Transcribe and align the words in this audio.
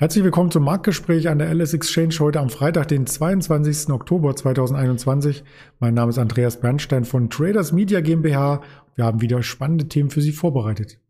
Herzlich 0.00 0.22
willkommen 0.22 0.52
zum 0.52 0.62
Marktgespräch 0.62 1.28
an 1.28 1.40
der 1.40 1.52
LS 1.52 1.74
Exchange 1.74 2.14
heute 2.20 2.38
am 2.38 2.50
Freitag, 2.50 2.86
den 2.86 3.04
22. 3.04 3.92
Oktober 3.92 4.36
2021. 4.36 5.42
Mein 5.80 5.94
Name 5.94 6.10
ist 6.10 6.18
Andreas 6.18 6.60
Bernstein 6.60 7.04
von 7.04 7.30
Traders 7.30 7.72
Media 7.72 8.00
GmbH. 8.00 8.62
Wir 8.94 9.04
haben 9.04 9.20
wieder 9.20 9.42
spannende 9.42 9.88
Themen 9.88 10.10
für 10.10 10.20
Sie 10.20 10.30
vorbereitet. 10.30 11.00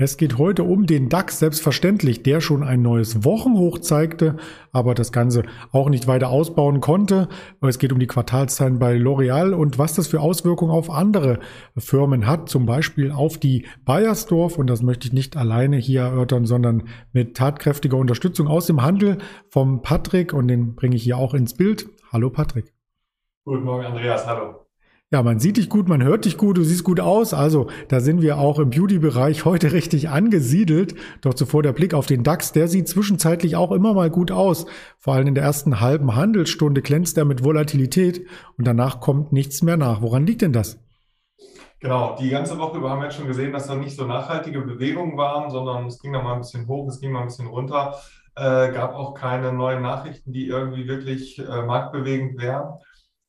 Es 0.00 0.16
geht 0.16 0.38
heute 0.38 0.62
um 0.62 0.86
den 0.86 1.08
DAX, 1.08 1.40
selbstverständlich, 1.40 2.22
der 2.22 2.40
schon 2.40 2.62
ein 2.62 2.82
neues 2.82 3.24
Wochenhoch 3.24 3.80
zeigte, 3.80 4.36
aber 4.70 4.94
das 4.94 5.10
Ganze 5.10 5.42
auch 5.72 5.88
nicht 5.88 6.06
weiter 6.06 6.28
ausbauen 6.28 6.80
konnte. 6.80 7.28
Es 7.62 7.80
geht 7.80 7.92
um 7.92 7.98
die 7.98 8.06
Quartalszahlen 8.06 8.78
bei 8.78 8.94
L'Oreal 8.94 9.54
und 9.54 9.76
was 9.76 9.94
das 9.94 10.06
für 10.06 10.20
Auswirkungen 10.20 10.70
auf 10.70 10.88
andere 10.88 11.40
Firmen 11.76 12.28
hat, 12.28 12.48
zum 12.48 12.64
Beispiel 12.64 13.10
auf 13.10 13.38
die 13.38 13.66
Bayersdorf. 13.84 14.56
Und 14.56 14.70
das 14.70 14.82
möchte 14.82 15.08
ich 15.08 15.12
nicht 15.12 15.36
alleine 15.36 15.78
hier 15.78 16.02
erörtern, 16.02 16.46
sondern 16.46 16.84
mit 17.12 17.36
tatkräftiger 17.36 17.96
Unterstützung 17.96 18.46
aus 18.46 18.66
dem 18.66 18.82
Handel 18.82 19.18
vom 19.48 19.82
Patrick 19.82 20.32
und 20.32 20.46
den 20.46 20.76
bringe 20.76 20.94
ich 20.94 21.02
hier 21.02 21.18
auch 21.18 21.34
ins 21.34 21.54
Bild. 21.54 21.88
Hallo 22.12 22.30
Patrick. 22.30 22.72
Guten 23.44 23.64
Morgen, 23.64 23.84
Andreas. 23.84 24.24
Hallo. 24.28 24.67
Ja, 25.10 25.22
man 25.22 25.38
sieht 25.38 25.56
dich 25.56 25.70
gut, 25.70 25.88
man 25.88 26.02
hört 26.02 26.26
dich 26.26 26.36
gut, 26.36 26.58
du 26.58 26.64
siehst 26.64 26.84
gut 26.84 27.00
aus. 27.00 27.32
Also 27.32 27.68
da 27.88 28.00
sind 28.00 28.20
wir 28.20 28.36
auch 28.36 28.58
im 28.58 28.68
Beauty-Bereich 28.68 29.44
heute 29.46 29.72
richtig 29.72 30.10
angesiedelt. 30.10 30.96
Doch 31.22 31.32
zuvor 31.32 31.62
der 31.62 31.72
Blick 31.72 31.94
auf 31.94 32.04
den 32.04 32.24
DAX, 32.24 32.52
der 32.52 32.68
sieht 32.68 32.88
zwischenzeitlich 32.88 33.56
auch 33.56 33.72
immer 33.72 33.94
mal 33.94 34.10
gut 34.10 34.30
aus. 34.30 34.66
Vor 34.98 35.14
allem 35.14 35.28
in 35.28 35.34
der 35.34 35.44
ersten 35.44 35.80
halben 35.80 36.14
Handelsstunde 36.14 36.82
glänzt 36.82 37.16
er 37.16 37.24
mit 37.24 37.42
Volatilität 37.42 38.26
und 38.58 38.66
danach 38.66 39.00
kommt 39.00 39.32
nichts 39.32 39.62
mehr 39.62 39.78
nach. 39.78 40.02
Woran 40.02 40.26
liegt 40.26 40.42
denn 40.42 40.52
das? 40.52 40.78
Genau, 41.80 42.16
die 42.20 42.28
ganze 42.28 42.58
Woche 42.58 42.76
über 42.76 42.90
haben 42.90 43.00
wir 43.00 43.04
jetzt 43.04 43.16
schon 43.16 43.28
gesehen, 43.28 43.52
dass 43.52 43.66
da 43.66 43.76
nicht 43.76 43.96
so 43.96 44.04
nachhaltige 44.04 44.60
Bewegungen 44.60 45.16
waren, 45.16 45.50
sondern 45.50 45.86
es 45.86 46.00
ging 46.00 46.12
da 46.12 46.20
mal 46.20 46.34
ein 46.34 46.40
bisschen 46.40 46.68
hoch, 46.68 46.86
es 46.86 47.00
ging 47.00 47.12
mal 47.12 47.20
ein 47.20 47.28
bisschen 47.28 47.46
runter. 47.46 47.94
Äh, 48.36 48.72
gab 48.72 48.94
auch 48.94 49.14
keine 49.14 49.54
neuen 49.54 49.80
Nachrichten, 49.80 50.32
die 50.32 50.48
irgendwie 50.48 50.86
wirklich 50.86 51.38
äh, 51.38 51.62
marktbewegend 51.62 52.38
wären. 52.38 52.74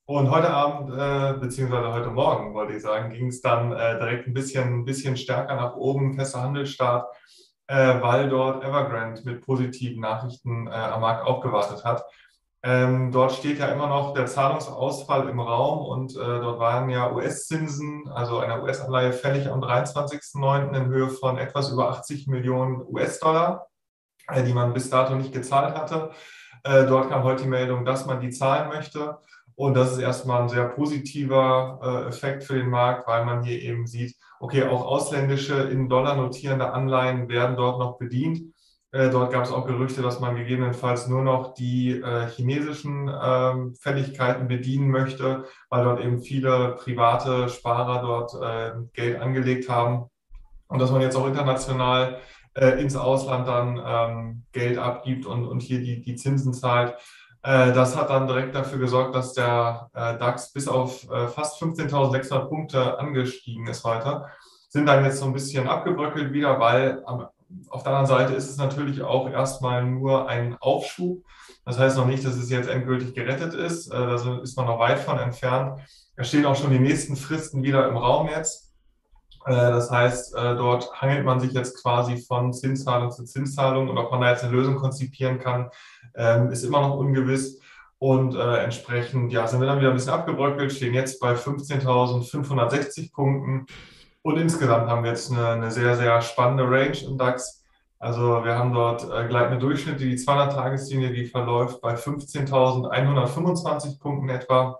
Und 0.09 0.31
heute 0.31 0.49
Abend, 0.49 0.89
äh, 0.89 1.39
beziehungsweise 1.39 1.93
heute 1.93 2.09
Morgen, 2.09 2.55
wollte 2.55 2.73
ich 2.73 2.81
sagen, 2.81 3.11
ging 3.11 3.27
es 3.27 3.41
dann 3.41 3.71
äh, 3.73 3.99
direkt 3.99 4.25
ein 4.25 4.33
bisschen, 4.33 4.79
ein 4.79 4.83
bisschen 4.83 5.15
stärker 5.15 5.53
nach 5.53 5.75
oben, 5.75 6.15
fester 6.15 6.41
Handelsstart, 6.41 7.05
äh, 7.67 8.01
weil 8.01 8.27
dort 8.27 8.63
Evergrande 8.63 9.21
mit 9.23 9.45
positiven 9.45 10.01
Nachrichten 10.01 10.65
äh, 10.65 10.71
am 10.71 11.01
Markt 11.01 11.27
aufgewartet 11.27 11.85
hat. 11.85 12.03
Ähm, 12.63 13.11
dort 13.11 13.33
steht 13.33 13.59
ja 13.59 13.67
immer 13.67 13.85
noch 13.85 14.15
der 14.15 14.25
Zahlungsausfall 14.25 15.29
im 15.29 15.39
Raum 15.39 15.85
und 15.85 16.15
äh, 16.15 16.17
dort 16.17 16.57
waren 16.57 16.89
ja 16.89 17.11
US-Zinsen, 17.11 18.09
also 18.11 18.39
eine 18.39 18.63
US-Anleihe 18.63 19.13
fällig 19.13 19.47
am 19.47 19.61
23.09. 19.61 20.75
in 20.75 20.87
Höhe 20.87 21.09
von 21.09 21.37
etwas 21.37 21.69
über 21.69 21.91
80 21.91 22.25
Millionen 22.25 22.81
US-Dollar, 22.81 23.67
äh, 24.27 24.41
die 24.41 24.53
man 24.53 24.73
bis 24.73 24.89
dato 24.89 25.13
nicht 25.13 25.33
gezahlt 25.33 25.75
hatte. 25.75 26.09
dort 26.63 27.09
kam 27.09 27.23
heute 27.23 27.43
die 27.43 27.49
Meldung, 27.49 27.85
dass 27.85 28.07
man 28.07 28.19
die 28.19 28.31
zahlen 28.31 28.69
möchte. 28.69 29.19
Und 29.59 29.73
das 29.73 29.91
ist 29.91 29.97
erstmal 29.99 30.41
ein 30.41 30.47
sehr 30.47 30.69
positiver 30.69 31.79
äh, 31.83 32.07
Effekt 32.07 32.45
für 32.45 32.53
den 32.53 32.69
Markt, 32.69 33.05
weil 33.09 33.25
man 33.25 33.43
hier 33.43 33.61
eben 33.61 33.87
sieht, 33.87 34.15
okay, 34.39 34.63
auch 34.63 34.85
ausländische 34.85 35.53
in 35.63 35.89
Dollar 35.89 36.15
notierende 36.15 36.71
Anleihen 36.71 37.27
werden 37.27 37.57
dort 37.57 37.77
noch 37.77 37.97
bedient. 37.97 38.55
Äh, 38.93 39.09
dort 39.09 39.33
gab 39.33 39.43
es 39.43 39.51
auch 39.51 39.67
Gerüchte, 39.67 40.01
dass 40.01 40.21
man 40.21 40.37
gegebenenfalls 40.37 41.09
nur 41.09 41.23
noch 41.23 41.55
die 41.55 41.99
äh, 41.99 42.29
chinesischen 42.29 43.11
ähm, 43.21 43.75
Fälligkeiten 43.75 44.47
bedienen 44.47 44.91
möchte, 44.91 45.43
weil 45.69 45.83
dort 45.83 45.99
eben 45.99 46.21
viele 46.21 46.77
private 46.81 47.49
Sparer 47.49 48.01
dort 48.01 48.33
äh, 48.41 48.79
Geld 48.93 49.19
angelegt 49.19 49.67
haben. 49.67 50.05
Und 50.69 50.79
dass 50.79 50.89
man 50.89 51.01
jetzt 51.01 51.17
auch 51.17 51.27
international 51.27 52.21
äh, 52.53 52.81
ins 52.81 52.95
Ausland 52.95 53.45
dann 53.45 53.81
ähm, 53.85 54.43
Geld 54.53 54.77
abgibt 54.77 55.25
und, 55.25 55.45
und 55.45 55.61
hier 55.61 55.79
die, 55.79 56.01
die 56.01 56.15
Zinsen 56.15 56.53
zahlt. 56.53 56.95
Äh, 57.41 57.71
das 57.71 57.95
hat 57.95 58.09
dann 58.09 58.27
direkt 58.27 58.55
dafür 58.55 58.79
gesorgt, 58.79 59.15
dass 59.15 59.33
der 59.33 59.89
äh, 59.93 60.17
DAX 60.17 60.51
bis 60.51 60.67
auf 60.67 61.09
äh, 61.09 61.27
fast 61.27 61.61
15.600 61.61 62.45
Punkte 62.47 62.99
angestiegen 62.99 63.67
ist 63.67 63.83
heute. 63.83 64.25
Sind 64.67 64.85
dann 64.85 65.03
jetzt 65.03 65.19
so 65.19 65.25
ein 65.25 65.33
bisschen 65.33 65.67
abgebröckelt 65.67 66.31
wieder, 66.33 66.59
weil 66.59 67.03
auf 67.05 67.83
der 67.83 67.91
anderen 67.93 68.05
Seite 68.05 68.33
ist 68.33 68.49
es 68.49 68.57
natürlich 68.57 69.01
auch 69.01 69.27
erstmal 69.27 69.83
nur 69.83 70.29
ein 70.29 70.57
Aufschub. 70.59 71.23
Das 71.65 71.79
heißt 71.79 71.97
noch 71.97 72.05
nicht, 72.05 72.23
dass 72.23 72.35
es 72.35 72.51
jetzt 72.51 72.69
endgültig 72.69 73.15
gerettet 73.15 73.55
ist. 73.55 73.91
Da 73.91 74.13
ist 74.43 74.55
man 74.55 74.67
noch 74.67 74.77
weit 74.77 74.99
von 74.99 75.17
entfernt. 75.17 75.79
Da 76.15 76.23
stehen 76.23 76.45
auch 76.45 76.55
schon 76.55 76.69
die 76.69 76.77
nächsten 76.77 77.15
Fristen 77.15 77.63
wieder 77.63 77.87
im 77.87 77.97
Raum 77.97 78.27
jetzt. 78.27 78.68
Das 79.49 79.89
heißt, 79.89 80.35
dort 80.35 81.01
hangelt 81.01 81.25
man 81.25 81.39
sich 81.39 81.53
jetzt 81.53 81.81
quasi 81.81 82.17
von 82.17 82.53
Zinszahlung 82.53 83.11
zu 83.11 83.23
Zinszahlung 83.23 83.89
und 83.89 83.97
ob 83.97 84.11
man 84.11 84.21
da 84.21 84.31
jetzt 84.31 84.43
eine 84.43 84.53
Lösung 84.53 84.75
konzipieren 84.75 85.39
kann, 85.39 85.69
ähm, 86.15 86.51
ist 86.51 86.63
immer 86.63 86.81
noch 86.81 86.95
ungewiss. 86.95 87.59
Und 87.99 88.35
äh, 88.35 88.63
entsprechend 88.63 89.31
ja, 89.33 89.45
sind 89.45 89.59
wir 89.59 89.67
dann 89.67 89.79
wieder 89.79 89.89
ein 89.89 89.95
bisschen 89.95 90.13
abgebröckelt, 90.13 90.71
stehen 90.71 90.93
jetzt 90.93 91.19
bei 91.19 91.33
15.560 91.33 93.11
Punkten. 93.11 93.65
Und 94.21 94.37
insgesamt 94.37 94.89
haben 94.89 95.03
wir 95.03 95.11
jetzt 95.11 95.29
eine, 95.31 95.49
eine, 95.49 95.71
sehr, 95.71 95.97
sehr 95.97 96.21
spannende 96.21 96.63
Range 96.63 96.97
im 97.05 97.17
DAX. 97.17 97.65
Also 97.99 98.45
wir 98.45 98.57
haben 98.57 98.73
dort 98.73 99.03
äh, 99.03 99.27
gleitende 99.27 99.59
Durchschnitte, 99.59 100.05
die 100.05 100.17
200-Tageslinie, 100.17 101.11
die 101.11 101.25
verläuft 101.25 101.81
bei 101.81 101.95
15.125 101.95 103.99
Punkten 103.99 104.29
etwa. 104.29 104.79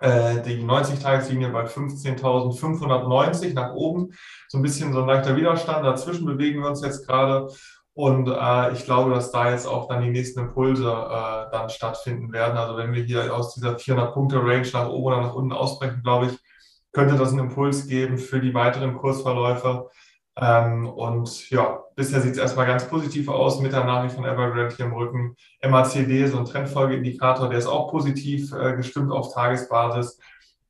Äh, 0.00 0.42
die 0.42 0.62
90-Tageslinie 0.62 1.50
bei 1.50 1.64
15.590 1.64 3.54
nach 3.54 3.74
oben. 3.74 4.12
So 4.48 4.58
ein 4.58 4.62
bisschen 4.62 4.92
so 4.92 5.00
ein 5.00 5.06
leichter 5.06 5.36
Widerstand. 5.36 5.84
Dazwischen 5.86 6.26
bewegen 6.26 6.62
wir 6.62 6.68
uns 6.68 6.82
jetzt 6.82 7.06
gerade. 7.06 7.48
Und 7.94 8.28
äh, 8.28 8.72
ich 8.72 8.84
glaube, 8.84 9.12
dass 9.12 9.30
da 9.30 9.50
jetzt 9.50 9.66
auch 9.66 9.86
dann 9.86 10.02
die 10.02 10.10
nächsten 10.10 10.40
Impulse 10.40 10.88
äh, 10.88 11.50
dann 11.52 11.70
stattfinden 11.70 12.32
werden. 12.32 12.58
Also 12.58 12.76
wenn 12.76 12.92
wir 12.92 13.04
hier 13.04 13.32
aus 13.32 13.54
dieser 13.54 13.76
400-Punkte-Range 13.76 14.68
nach 14.72 14.88
oben 14.88 15.04
oder 15.04 15.20
nach 15.20 15.34
unten 15.34 15.52
ausbrechen, 15.52 16.02
glaube 16.02 16.26
ich, 16.26 16.38
könnte 16.92 17.16
das 17.16 17.30
einen 17.30 17.50
Impuls 17.50 17.86
geben 17.86 18.18
für 18.18 18.40
die 18.40 18.54
weiteren 18.54 18.96
Kursverläufe. 18.96 19.90
Ähm, 20.36 20.88
und 20.88 21.48
ja, 21.50 21.84
bisher 21.94 22.20
sieht 22.20 22.32
es 22.32 22.38
erstmal 22.38 22.66
ganz 22.66 22.88
positiv 22.88 23.28
aus 23.28 23.60
mit 23.60 23.72
der 23.72 23.84
Nachricht 23.84 24.16
von 24.16 24.24
Evergrande 24.24 24.74
hier 24.74 24.86
im 24.86 24.94
Rücken. 24.94 25.36
MACD, 25.62 26.26
so 26.26 26.38
ein 26.38 26.44
Trendfolgeindikator, 26.44 27.48
der 27.48 27.58
ist 27.58 27.66
auch 27.66 27.90
positiv 27.90 28.52
äh, 28.52 28.74
gestimmt 28.76 29.12
auf 29.12 29.32
Tagesbasis. 29.32 30.18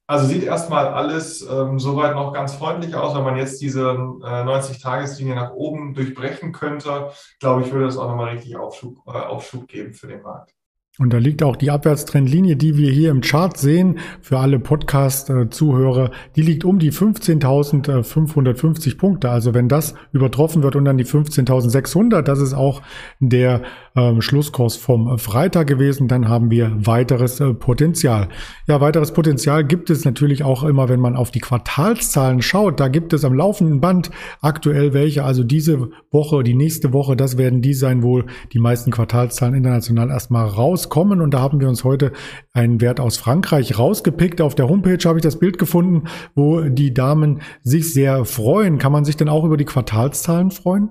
Also 0.07 0.27
sieht 0.27 0.45
erstmal 0.45 0.89
alles 0.89 1.41
ähm, 1.49 1.79
soweit 1.79 2.15
noch 2.15 2.35
ganz 2.35 2.55
freundlich 2.55 2.95
aus. 2.95 3.15
Wenn 3.15 3.25
man 3.25 3.39
jetzt 3.39 3.63
diese 3.63 3.91
äh, 3.91 3.95
90-Tageslinie 3.95 5.35
nach 5.35 5.53
oben 5.53 5.95
durchbrechen 5.95 6.53
könnte, 6.53 7.11
glaube 7.41 7.63
ich, 7.63 7.73
würde 7.73 7.87
das 7.87 7.97
auch 7.97 8.09
nochmal 8.09 8.35
richtig 8.35 8.57
Aufschub, 8.57 8.99
äh, 9.07 9.13
Aufschub 9.13 9.67
geben 9.67 9.95
für 9.95 10.09
den 10.09 10.21
Markt. 10.21 10.53
Und 11.00 11.12
da 11.12 11.19
liegt 11.19 11.43
auch 11.43 11.56
die 11.56 11.72
Abwärtstrendlinie, 11.72 12.55
die 12.55 12.77
wir 12.77 12.88
hier 12.88 13.10
im 13.10 13.21
Chart 13.21 13.56
sehen, 13.56 13.99
für 14.21 14.38
alle 14.38 14.60
Podcast-Zuhörer, 14.60 16.12
die 16.37 16.43
liegt 16.43 16.65
um 16.65 16.78
die 16.78 16.93
15.550 16.93 18.97
Punkte. 18.97 19.28
Also 19.28 19.54
wenn 19.54 19.69
das 19.69 19.97
übertroffen 20.12 20.62
wird 20.62 20.77
und 20.77 20.84
dann 20.84 20.97
die 20.97 21.04
15.600, 21.04 22.22
das 22.22 22.38
ist 22.38 22.54
auch 22.54 22.81
der 23.19 23.62
ähm, 23.97 24.22
Schlusskurs 24.22 24.77
vom 24.77 25.19
Freitag 25.19 25.66
gewesen, 25.66 26.06
dann 26.06 26.28
haben 26.28 26.53
wir 26.53 26.71
weiteres 26.87 27.41
äh, 27.41 27.54
Potenzial. 27.54 28.28
Ja, 28.69 28.81
weiteres 28.81 29.12
Potenzial 29.12 29.65
gibt 29.65 29.91
es 29.91 30.04
natürlich 30.04 30.44
auch 30.44 30.62
immer, 30.62 30.88
wenn 30.88 31.00
man 31.00 31.16
auf 31.16 31.33
die 31.33 31.41
Quartalszahlen 31.41 32.41
schaut. 32.41 32.78
Da 32.78 32.87
gibt 32.87 33.12
es 33.12 33.25
am 33.25 33.34
laufenden 33.34 33.81
Band 33.81 34.12
aktuell 34.41 34.94
welche. 34.94 35.25
Also 35.25 35.43
diese 35.43 35.88
Woche, 36.12 36.44
die 36.44 36.54
nächste 36.54 36.93
Woche, 36.93 37.16
das 37.16 37.37
werden 37.37 37.62
die 37.62 37.75
sein 37.75 38.04
wohl, 38.04 38.27
die 38.53 38.60
meisten 38.60 38.93
Quartalszahlen 38.93 39.56
international 39.56 40.10
erstmal 40.10 40.47
raus 40.47 40.84
rauskommen. 40.84 41.21
Und 41.21 41.33
da 41.33 41.41
haben 41.41 41.60
wir 41.60 41.69
uns 41.69 41.84
heute 41.84 42.13
einen 42.53 42.81
Wert 42.81 43.01
aus 43.01 43.16
Frankreich 43.16 43.78
rausgepickt. 43.78 44.41
Auf 44.41 44.54
der 44.54 44.69
Homepage 44.69 44.98
habe 45.04 45.19
ich 45.19 45.22
das 45.22 45.39
Bild 45.39 45.59
gefunden, 45.59 46.09
wo 46.34 46.60
die 46.63 46.95
Damen 46.95 47.41
sich 47.63 47.92
sehr 47.92 48.25
freuen. 48.25 48.78
Kann 48.78 48.92
man 48.92 49.04
sich 49.04 49.16
denn 49.16 49.28
auch 49.28 49.45
über 49.45 49.57
die 49.57 49.65
Quartalszahlen 49.65 50.51
freuen? 50.51 50.91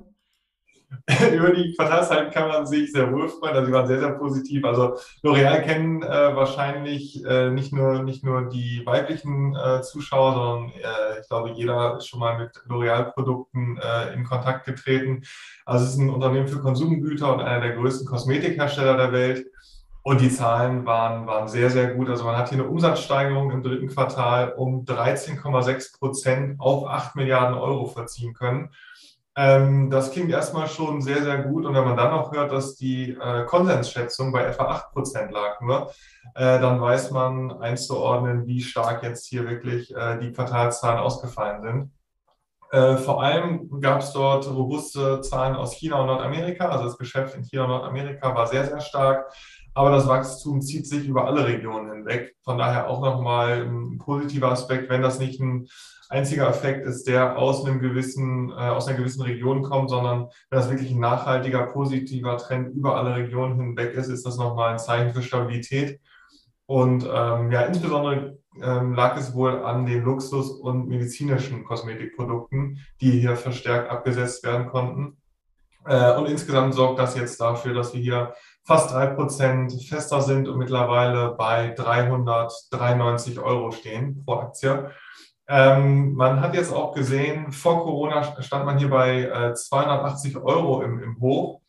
über 1.33 1.51
die 1.51 1.73
Quartalszahlen 1.73 2.31
kann 2.31 2.47
man 2.47 2.65
sich 2.65 2.91
sehr 2.91 3.11
wohl 3.11 3.27
freuen. 3.27 3.55
Also, 3.55 3.65
sie 3.65 3.73
waren 3.73 3.87
sehr, 3.87 3.99
sehr 3.99 4.11
positiv. 4.11 4.63
Also, 4.63 4.95
L'Oreal 5.23 5.61
kennen 5.61 6.01
äh, 6.01 6.35
wahrscheinlich 6.35 7.23
äh, 7.25 7.49
nicht, 7.49 7.73
nur, 7.73 8.03
nicht 8.03 8.23
nur 8.23 8.47
die 8.49 8.83
weiblichen 8.85 9.55
äh, 9.55 9.81
Zuschauer, 9.81 10.33
sondern 10.33 10.69
äh, 10.69 11.19
ich 11.21 11.27
glaube, 11.27 11.51
jeder 11.51 11.97
ist 11.97 12.07
schon 12.07 12.19
mal 12.19 12.37
mit 12.37 12.51
L'Oreal-Produkten 12.67 13.77
äh, 13.77 14.13
in 14.13 14.23
Kontakt 14.23 14.65
getreten. 14.65 15.23
Also, 15.65 15.85
es 15.85 15.91
ist 15.93 15.97
ein 15.97 16.09
Unternehmen 16.09 16.47
für 16.47 16.61
Konsumgüter 16.61 17.33
und 17.33 17.41
einer 17.41 17.61
der 17.61 17.75
größten 17.75 18.07
Kosmetikhersteller 18.07 18.95
der 18.95 19.11
Welt. 19.11 19.47
Und 20.05 20.19
die 20.19 20.29
Zahlen 20.29 20.85
waren, 20.85 21.27
waren 21.27 21.47
sehr, 21.47 21.69
sehr 21.69 21.93
gut. 21.93 22.09
Also 22.09 22.25
man 22.25 22.35
hat 22.35 22.49
hier 22.49 22.59
eine 22.59 22.67
Umsatzsteigerung 22.67 23.51
im 23.51 23.63
dritten 23.63 23.87
Quartal 23.87 24.51
um 24.51 24.83
13,6 24.83 25.97
Prozent 25.97 26.59
auf 26.59 26.85
8 26.85 27.15
Milliarden 27.15 27.57
Euro 27.57 27.85
verziehen 27.85 28.33
können. 28.33 28.69
Ähm, 29.35 29.89
das 29.89 30.11
klingt 30.11 30.29
erstmal 30.29 30.67
schon 30.67 31.01
sehr, 31.01 31.23
sehr 31.23 31.43
gut. 31.43 31.65
Und 31.65 31.73
wenn 31.73 31.85
man 31.85 31.95
dann 31.95 32.11
noch 32.11 32.33
hört, 32.33 32.51
dass 32.51 32.75
die 32.75 33.11
äh, 33.11 33.45
Konsensschätzung 33.45 34.33
bei 34.33 34.43
etwa 34.43 34.83
8% 34.93 35.31
lag 35.31 35.61
nur, 35.61 35.89
äh, 36.35 36.59
dann 36.59 36.81
weiß 36.81 37.11
man 37.11 37.61
einzuordnen, 37.61 38.45
wie 38.45 38.61
stark 38.61 39.03
jetzt 39.03 39.25
hier 39.27 39.49
wirklich 39.49 39.95
äh, 39.95 40.19
die 40.19 40.33
Quartalszahlen 40.33 40.99
ausgefallen 40.99 41.63
sind. 41.63 41.91
Äh, 42.71 42.97
vor 42.97 43.23
allem 43.23 43.79
gab 43.81 44.01
es 44.01 44.11
dort 44.11 44.47
robuste 44.47 45.21
Zahlen 45.21 45.55
aus 45.55 45.73
China 45.73 46.01
und 46.01 46.07
Nordamerika. 46.07 46.69
Also 46.69 46.85
das 46.85 46.97
Geschäft 46.97 47.35
in 47.35 47.43
China 47.43 47.63
und 47.63 47.69
Nordamerika 47.69 48.35
war 48.35 48.47
sehr, 48.47 48.65
sehr 48.65 48.81
stark. 48.81 49.31
Aber 49.75 49.91
das 49.91 50.07
Wachstum 50.07 50.61
zieht 50.61 50.87
sich 50.87 51.07
über 51.07 51.25
alle 51.25 51.45
Regionen 51.45 51.91
hinweg. 51.91 52.35
Von 52.43 52.57
daher 52.57 52.89
auch 52.89 53.01
nochmal 53.01 53.63
ein 53.63 53.97
positiver 53.97 54.51
Aspekt, 54.51 54.89
wenn 54.89 55.01
das 55.01 55.19
nicht 55.19 55.39
ein 55.39 55.67
einziger 56.09 56.47
Effekt 56.47 56.85
ist, 56.85 57.07
der 57.07 57.37
aus 57.37 57.65
einem 57.65 57.79
gewissen, 57.79 58.51
äh, 58.51 58.53
aus 58.53 58.87
einer 58.87 58.97
gewissen 58.97 59.23
Region 59.23 59.63
kommt, 59.63 59.89
sondern 59.89 60.27
wenn 60.49 60.59
das 60.59 60.69
wirklich 60.69 60.91
ein 60.91 60.99
nachhaltiger, 60.99 61.65
positiver 61.67 62.37
Trend 62.37 62.75
über 62.75 62.97
alle 62.97 63.15
Regionen 63.15 63.59
hinweg 63.59 63.95
ist, 63.95 64.09
ist 64.09 64.25
das 64.25 64.37
nochmal 64.37 64.73
ein 64.73 64.79
Zeichen 64.79 65.13
für 65.13 65.23
Stabilität. 65.23 65.99
Und 66.67 67.03
ähm, 67.11 67.51
ja, 67.51 67.61
insbesondere 67.61 68.37
ähm, 68.61 68.93
lag 68.93 69.17
es 69.17 69.33
wohl 69.33 69.63
an 69.63 69.85
den 69.85 70.03
Luxus- 70.03 70.51
und 70.51 70.87
medizinischen 70.87 71.63
Kosmetikprodukten, 71.63 72.79
die 73.01 73.19
hier 73.19 73.35
verstärkt 73.35 73.89
abgesetzt 73.89 74.45
werden 74.45 74.67
konnten. 74.67 75.17
Äh, 75.85 76.15
und 76.15 76.27
insgesamt 76.27 76.73
sorgt 76.73 76.99
das 76.99 77.17
jetzt 77.17 77.41
dafür, 77.41 77.73
dass 77.73 77.93
wir 77.93 78.01
hier 78.01 78.33
fast 78.65 78.91
drei 78.91 79.07
Prozent 79.07 79.73
fester 79.83 80.21
sind 80.21 80.47
und 80.47 80.57
mittlerweile 80.57 81.35
bei 81.37 81.69
393 81.69 83.39
Euro 83.39 83.71
stehen 83.71 84.23
pro 84.25 84.35
Aktie. 84.35 84.89
Ähm, 85.47 86.13
man 86.13 86.39
hat 86.39 86.55
jetzt 86.55 86.73
auch 86.73 86.93
gesehen, 86.93 87.51
vor 87.51 87.83
Corona 87.83 88.41
stand 88.41 88.65
man 88.65 88.77
hier 88.77 88.89
bei 88.89 89.23
äh, 89.23 89.53
280 89.53 90.37
Euro 90.37 90.81
im, 90.81 91.03
im 91.03 91.19
Hoch. 91.19 91.61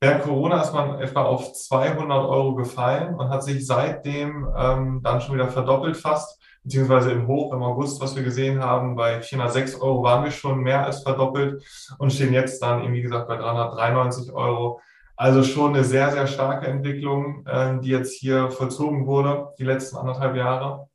Während 0.00 0.22
Corona 0.22 0.62
ist 0.62 0.72
man 0.72 1.00
etwa 1.00 1.22
auf 1.22 1.52
200 1.52 2.24
Euro 2.24 2.54
gefallen 2.54 3.14
und 3.14 3.30
hat 3.30 3.42
sich 3.42 3.66
seitdem 3.66 4.46
ähm, 4.56 5.00
dann 5.02 5.20
schon 5.20 5.34
wieder 5.34 5.48
verdoppelt 5.48 5.96
fast, 5.96 6.40
beziehungsweise 6.62 7.12
im 7.12 7.26
Hoch 7.26 7.52
im 7.52 7.62
August, 7.62 8.00
was 8.00 8.14
wir 8.14 8.22
gesehen 8.22 8.62
haben, 8.62 8.94
bei 8.94 9.22
406 9.22 9.80
Euro 9.80 10.02
waren 10.02 10.24
wir 10.24 10.30
schon 10.30 10.60
mehr 10.60 10.84
als 10.84 11.02
verdoppelt 11.02 11.64
und 11.98 12.12
stehen 12.12 12.32
jetzt 12.32 12.62
dann, 12.62 12.92
wie 12.92 13.02
gesagt, 13.02 13.26
bei 13.26 13.36
393 13.36 14.32
Euro. 14.32 14.80
Also 15.16 15.42
schon 15.42 15.74
eine 15.74 15.84
sehr, 15.84 16.10
sehr 16.12 16.26
starke 16.26 16.66
Entwicklung, 16.66 17.46
äh, 17.46 17.80
die 17.80 17.88
jetzt 17.88 18.14
hier 18.14 18.50
vollzogen 18.50 19.06
wurde, 19.06 19.48
die 19.58 19.64
letzten 19.64 19.96
anderthalb 19.96 20.36
Jahre. 20.36 20.88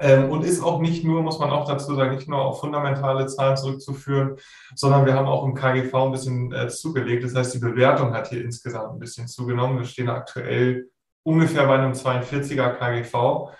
Ähm, 0.00 0.30
und 0.30 0.44
ist 0.44 0.62
auch 0.62 0.80
nicht 0.80 1.04
nur, 1.04 1.22
muss 1.22 1.40
man 1.40 1.50
auch 1.50 1.66
dazu 1.66 1.94
sagen, 1.96 2.14
nicht 2.14 2.28
nur 2.28 2.40
auf 2.40 2.60
fundamentale 2.60 3.26
Zahlen 3.26 3.56
zurückzuführen, 3.56 4.36
sondern 4.76 5.06
wir 5.06 5.14
haben 5.14 5.26
auch 5.26 5.44
im 5.44 5.54
KGV 5.54 5.92
ein 5.94 6.12
bisschen 6.12 6.52
äh, 6.52 6.68
zugelegt. 6.68 7.24
Das 7.24 7.34
heißt, 7.34 7.54
die 7.54 7.58
Bewertung 7.58 8.14
hat 8.14 8.28
hier 8.28 8.44
insgesamt 8.44 8.92
ein 8.92 8.98
bisschen 9.00 9.26
zugenommen. 9.26 9.78
Wir 9.78 9.86
stehen 9.86 10.08
aktuell 10.08 10.88
ungefähr 11.24 11.66
bei 11.66 11.78
einem 11.78 11.92
42er 11.92 12.74
KGV. 12.74 13.50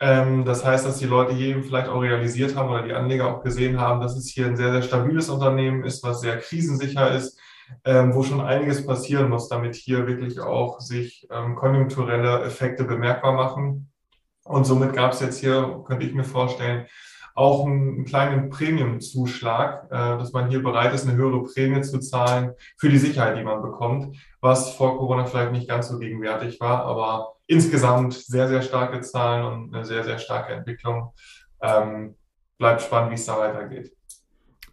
Ähm, 0.00 0.44
das 0.44 0.64
heißt, 0.64 0.84
dass 0.84 0.98
die 0.98 1.06
Leute 1.06 1.32
hier 1.34 1.48
eben 1.48 1.62
vielleicht 1.62 1.88
auch 1.88 2.00
realisiert 2.00 2.56
haben 2.56 2.68
oder 2.68 2.82
die 2.82 2.92
Anleger 2.92 3.28
auch 3.28 3.42
gesehen 3.42 3.80
haben, 3.80 4.00
dass 4.00 4.16
es 4.16 4.28
hier 4.28 4.46
ein 4.46 4.56
sehr, 4.56 4.72
sehr 4.72 4.82
stabiles 4.82 5.30
Unternehmen 5.30 5.84
ist, 5.84 6.02
was 6.02 6.20
sehr 6.20 6.38
krisensicher 6.38 7.12
ist, 7.14 7.40
ähm, 7.84 8.14
wo 8.14 8.22
schon 8.22 8.40
einiges 8.40 8.86
passieren 8.86 9.28
muss, 9.28 9.48
damit 9.48 9.74
hier 9.74 10.06
wirklich 10.06 10.40
auch 10.40 10.80
sich 10.80 11.26
ähm, 11.30 11.54
konjunkturelle 11.54 12.42
Effekte 12.42 12.84
bemerkbar 12.84 13.32
machen. 13.32 13.90
Und 14.44 14.64
somit 14.64 14.92
gab 14.92 15.12
es 15.12 15.20
jetzt 15.20 15.38
hier, 15.38 15.82
könnte 15.86 16.06
ich 16.06 16.14
mir 16.14 16.24
vorstellen, 16.24 16.86
auch 17.36 17.66
einen 17.66 18.06
kleinen 18.06 18.48
Prämienzuschlag, 18.48 19.84
äh, 19.90 20.18
dass 20.18 20.32
man 20.32 20.48
hier 20.48 20.62
bereit 20.62 20.94
ist, 20.94 21.06
eine 21.06 21.16
höhere 21.16 21.44
Prämie 21.44 21.82
zu 21.82 22.00
zahlen 22.00 22.52
für 22.78 22.88
die 22.88 22.98
Sicherheit, 22.98 23.36
die 23.36 23.44
man 23.44 23.60
bekommt, 23.62 24.16
was 24.40 24.70
vor 24.70 24.96
Corona 24.96 25.26
vielleicht 25.26 25.52
nicht 25.52 25.68
ganz 25.68 25.88
so 25.88 25.98
gegenwärtig 25.98 26.60
war, 26.60 26.84
aber 26.84 27.34
insgesamt 27.46 28.14
sehr, 28.14 28.48
sehr 28.48 28.62
starke 28.62 29.02
Zahlen 29.02 29.44
und 29.44 29.74
eine 29.74 29.84
sehr, 29.84 30.02
sehr 30.02 30.18
starke 30.18 30.54
Entwicklung. 30.54 31.12
Ähm, 31.60 32.16
bleibt 32.56 32.80
spannend, 32.80 33.10
wie 33.10 33.16
es 33.16 33.26
da 33.26 33.38
weitergeht. 33.38 33.92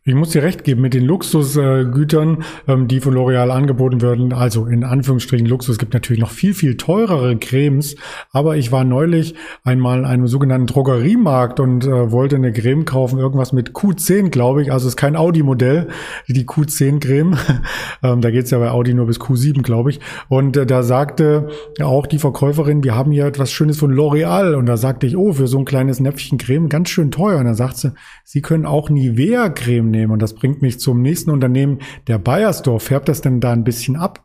Ich 0.05 0.15
muss 0.15 0.31
dir 0.31 0.43
recht 0.43 0.65
geben, 0.65 0.81
mit 0.81 0.93
den 0.93 1.05
Luxusgütern, 1.05 2.43
ähm, 2.67 2.89
die 2.89 2.99
von 2.99 3.13
L'Oreal 3.13 3.51
angeboten 3.51 4.01
werden, 4.01 4.33
also 4.33 4.65
in 4.65 4.83
Anführungsstrichen 4.83 5.47
Luxus, 5.47 5.77
gibt 5.77 5.93
natürlich 5.93 6.21
noch 6.21 6.29
viel, 6.29 6.53
viel 6.53 6.75
teurere 6.75 7.37
Cremes, 7.37 7.95
aber 8.33 8.57
ich 8.57 8.73
war 8.73 8.83
neulich 8.83 9.33
einmal 9.63 9.99
in 9.99 10.05
einem 10.05 10.27
sogenannten 10.27 10.67
Drogeriemarkt 10.67 11.61
und 11.61 11.85
äh, 11.85 12.11
wollte 12.11 12.35
eine 12.35 12.51
Creme 12.51 12.83
kaufen, 12.83 13.17
irgendwas 13.17 13.53
mit 13.53 13.71
Q10, 13.71 14.27
glaube 14.27 14.61
ich, 14.61 14.73
also 14.73 14.87
es 14.87 14.95
ist 14.95 14.97
kein 14.97 15.15
Audi-Modell, 15.15 15.87
die 16.27 16.45
Q10-Creme, 16.45 17.37
ähm, 18.03 18.19
da 18.19 18.29
geht's 18.29 18.51
ja 18.51 18.59
bei 18.59 18.71
Audi 18.71 18.93
nur 18.93 19.05
bis 19.05 19.21
Q7, 19.21 19.61
glaube 19.61 19.91
ich, 19.91 20.01
und 20.27 20.57
äh, 20.57 20.65
da 20.65 20.83
sagte 20.83 21.47
auch 21.81 22.07
die 22.07 22.19
Verkäuferin, 22.19 22.83
wir 22.83 22.93
haben 22.93 23.13
hier 23.13 23.25
etwas 23.25 23.53
Schönes 23.53 23.77
von 23.77 23.93
L'Oreal 23.93 24.55
und 24.55 24.65
da 24.65 24.75
sagte 24.75 25.07
ich, 25.07 25.15
oh, 25.15 25.31
für 25.31 25.47
so 25.47 25.59
ein 25.59 25.65
kleines 25.65 26.01
Näpfchen 26.01 26.37
Creme 26.37 26.67
ganz 26.67 26.89
schön 26.89 27.09
teuer. 27.09 27.39
Und 27.39 27.45
dann 27.45 27.55
sagt 27.55 27.77
sie, 27.77 27.93
Sie 28.25 28.41
können 28.41 28.65
auch 28.65 28.89
Nivea-Creme 28.89 29.92
nehmen. 29.93 30.11
Und 30.11 30.21
das 30.21 30.33
bringt 30.33 30.61
mich 30.61 30.79
zum 30.79 31.01
nächsten 31.01 31.31
Unternehmen, 31.31 31.79
der 32.07 32.17
Bayersdorf. 32.17 32.83
Färbt 32.83 33.07
das 33.07 33.21
denn 33.21 33.39
da 33.39 33.53
ein 33.53 33.63
bisschen 33.63 33.95
ab? 33.95 34.23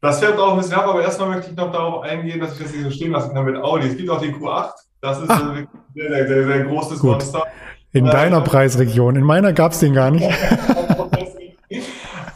Das 0.00 0.20
färbt 0.20 0.38
auch 0.38 0.52
ein 0.52 0.58
bisschen 0.58 0.74
ab, 0.74 0.86
aber 0.86 1.02
erstmal 1.02 1.30
möchte 1.30 1.50
ich 1.50 1.56
noch 1.56 1.72
darauf 1.72 2.04
eingehen, 2.04 2.38
dass 2.38 2.52
ich 2.52 2.62
das 2.62 2.72
nicht 2.72 2.84
so 2.84 2.90
stehen 2.90 3.10
lassen 3.10 3.34
kann 3.34 3.44
mit 3.44 3.56
Audi. 3.56 3.88
Es 3.88 3.96
gibt 3.96 4.08
auch 4.10 4.20
den 4.20 4.36
Q8. 4.36 4.70
Das 5.00 5.20
ist 5.20 5.30
ah. 5.30 5.52
ein 5.52 5.68
sehr, 5.94 6.28
sehr, 6.28 6.46
sehr, 6.46 6.64
großes 6.64 7.00
Gut. 7.00 7.10
Monster. 7.10 7.44
In 7.92 8.06
äh, 8.06 8.10
deiner 8.10 8.40
Preisregion. 8.40 9.16
In 9.16 9.24
meiner 9.24 9.52
gab 9.52 9.72
es 9.72 9.80
den 9.80 9.94
gar 9.94 10.10
nicht. 10.10 10.24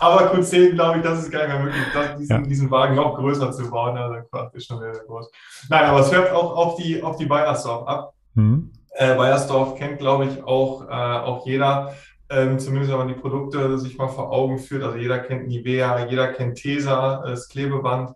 aber 0.01 0.33
Q10, 0.33 0.73
glaube 0.73 0.99
ich, 0.99 1.05
das 1.05 1.21
ist 1.21 1.31
gar 1.31 1.47
nicht 1.47 1.55
mehr 1.55 1.65
möglich, 1.65 1.83
diesen, 2.19 2.43
ja. 2.43 2.47
diesen, 2.49 2.71
Wagen 2.71 2.97
noch 2.97 3.17
größer 3.17 3.53
zu 3.53 3.71
bauen. 3.71 3.97
Also 3.97 4.17
Q8 4.33 4.55
ist 4.55 4.67
schon 4.67 4.81
sehr, 4.81 4.95
sehr 4.95 5.05
groß. 5.05 5.31
Nein, 5.69 5.85
aber 5.85 6.01
es 6.01 6.09
färbt 6.09 6.33
auch 6.33 6.57
auf 6.57 6.77
die, 6.77 7.01
auf 7.03 7.17
die 7.17 7.27
Bayersdorf 7.27 7.87
ab. 7.87 8.15
Mhm. 8.35 8.73
Äh, 8.95 9.15
Bayersdorf 9.15 9.77
kennt, 9.77 9.99
glaube 9.99 10.27
ich, 10.27 10.43
auch, 10.43 10.83
äh, 10.89 10.93
auch 10.93 11.47
jeder 11.47 11.95
ähm, 12.33 12.59
zumindest 12.59 12.91
wenn 12.91 12.99
man 12.99 13.09
die 13.09 13.15
Produkte 13.15 13.79
sich 13.79 13.99
mal 13.99 14.09
vor 14.09 14.33
Augen 14.33 14.59
führt. 14.59 14.83
Also 14.83 14.97
jeder 14.97 15.19
kennt 15.19 15.49
Nivea, 15.49 16.07
jeder 16.07 16.29
kennt 16.33 16.57
Tesa, 16.57 17.23
das 17.27 17.49
Klebeband, 17.49 18.13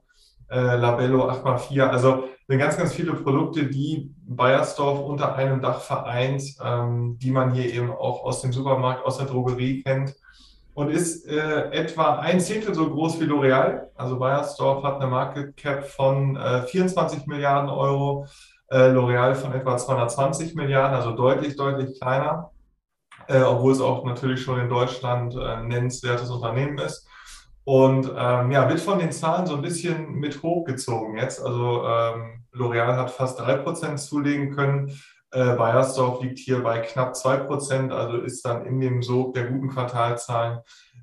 äh, 0.49 0.77
Labello 0.77 1.29
8x4. 1.29 1.83
Also 1.83 2.25
sind 2.49 2.59
ganz, 2.59 2.79
ganz 2.79 2.95
viele 2.95 3.13
Produkte, 3.13 3.67
die 3.67 4.15
Bayersdorf 4.27 5.01
unter 5.01 5.35
einem 5.35 5.61
Dach 5.61 5.81
vereint, 5.81 6.43
ähm, 6.65 7.19
die 7.21 7.31
man 7.31 7.53
hier 7.53 7.73
eben 7.73 7.91
auch 7.91 8.25
aus 8.25 8.41
dem 8.41 8.53
Supermarkt, 8.53 9.05
aus 9.05 9.19
der 9.19 9.27
Drogerie 9.27 9.83
kennt. 9.83 10.15
Und 10.73 10.91
ist 10.91 11.27
äh, 11.27 11.71
etwa 11.71 12.17
ein 12.17 12.41
Zehntel 12.41 12.75
so 12.75 12.89
groß 12.89 13.21
wie 13.21 13.25
L'Oreal. 13.25 13.89
Also 13.97 14.19
Bayersdorf 14.19 14.83
hat 14.83 15.01
eine 15.01 15.11
Market 15.11 15.57
Cap 15.57 15.87
von 15.87 16.37
äh, 16.37 16.63
24 16.63 17.27
Milliarden 17.27 17.71
Euro, 17.71 18.27
äh, 18.69 18.91
L'Oreal 18.91 19.35
von 19.35 19.53
etwa 19.53 19.77
220 19.77 20.55
Milliarden, 20.55 20.96
also 20.96 21.13
deutlich, 21.13 21.56
deutlich 21.56 21.99
kleiner 21.99 22.51
äh, 23.29 23.43
obwohl 23.43 23.73
es 23.73 23.81
auch 23.81 24.05
natürlich 24.05 24.43
schon 24.43 24.61
in 24.61 24.69
Deutschland 24.69 25.35
äh, 25.35 25.41
ein 25.41 25.69
nennenswertes 25.69 26.31
Unternehmen 26.31 26.79
ist. 26.79 27.06
Und 27.65 28.13
ähm, 28.17 28.53
ja, 28.53 28.69
wird 28.69 28.79
von 28.79 29.01
den 29.01 29.11
Zahlen 29.11 29.47
so 29.47 29.56
ein 29.56 29.63
bisschen 29.63 30.13
mit 30.13 30.43
hochgezogen 30.43 31.17
jetzt. 31.19 31.45
Also 31.45 31.85
ähm, 31.85 32.45
L'Oreal 32.53 32.97
hat 32.97 33.11
fast 33.11 33.41
drei 33.41 33.56
Prozent 33.56 33.99
zulegen 33.99 34.55
können. 34.55 34.93
Äh, 35.33 35.56
Bayersdorf 35.56 36.23
liegt 36.23 36.39
hier 36.39 36.63
bei 36.63 36.79
knapp 36.79 37.17
zwei 37.17 37.37
Prozent, 37.39 37.93
also 37.93 38.19
ist 38.19 38.47
dann 38.47 38.65
in 38.65 38.81
dem 38.81 39.03
Sog 39.03 39.35
der 39.35 39.47
guten 39.47 39.69
Quartalzahlen 39.69 40.61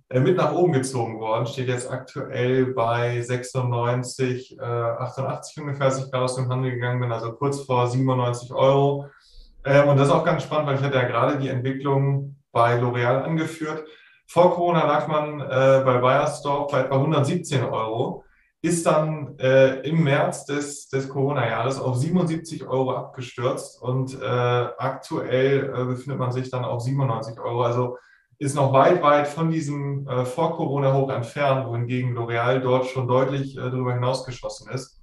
äh, 0.08 0.22
mit 0.22 0.38
nach 0.38 0.54
oben 0.54 0.72
gezogen 0.72 1.20
worden. 1.20 1.48
Steht 1.48 1.68
jetzt 1.68 1.92
aktuell 1.92 2.68
bei 2.68 3.22
96, 3.22 4.58
äh, 4.58 4.64
88 4.64 5.62
ungefähr, 5.62 5.88
als 5.88 6.00
ich 6.00 6.10
gerade 6.10 6.24
aus 6.24 6.36
dem 6.36 6.50
Handel 6.50 6.72
gegangen 6.72 7.02
bin, 7.02 7.12
also 7.12 7.34
kurz 7.34 7.60
vor 7.62 7.88
97 7.88 8.54
Euro. 8.54 9.08
Ähm, 9.66 9.90
und 9.90 9.98
das 9.98 10.08
ist 10.08 10.14
auch 10.14 10.26
ganz 10.26 10.44
spannend, 10.44 10.68
weil 10.68 10.76
ich 10.76 10.82
hatte 10.82 10.98
ja 10.98 11.04
gerade 11.04 11.38
die 11.38 11.50
Entwicklung 11.50 12.36
bei 12.52 12.80
L'Oreal 12.80 13.24
angeführt. 13.24 13.86
Vor 14.28 14.54
Corona 14.56 14.86
lag 14.86 15.08
man 15.08 15.42
äh, 15.42 15.84
bei 15.86 15.98
Bayersdorf 16.00 16.72
bei 16.72 16.82
etwa 16.82 16.96
117 16.96 17.64
Euro, 17.64 18.24
ist 18.62 18.86
dann 18.86 19.38
äh, 19.40 19.82
im 19.82 20.04
März 20.04 20.46
des, 20.46 20.88
des 20.88 21.10
Corona-Jahres 21.10 21.80
auf 21.80 21.98
77 21.98 22.66
Euro 22.66 22.96
abgestürzt 22.96 23.82
und 23.82 24.20
äh, 24.22 24.26
aktuell 24.26 25.74
äh, 25.76 25.84
befindet 25.84 26.20
man 26.20 26.32
sich 26.32 26.50
dann 26.50 26.64
auf 26.64 26.82
97 26.82 27.40
Euro. 27.40 27.64
Also 27.64 27.98
ist 28.40 28.56
noch 28.56 28.74
weit, 28.74 29.02
weit 29.04 29.28
von 29.28 29.50
diesem 29.50 30.08
äh, 30.08 30.26
Vor-Corona-Hoch 30.26 31.10
entfernt, 31.12 31.68
wohingegen 31.68 32.16
L'Oreal 32.18 32.60
dort 32.60 32.86
schon 32.86 33.08
deutlich 33.08 33.58
äh, 33.58 33.62
darüber 33.62 33.94
hinausgeschossen 33.94 34.72
ist. 34.72 35.02